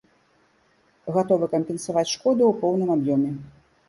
[1.17, 3.31] Гатовы кампенсаваць шкоду ў поўным аб'ёме.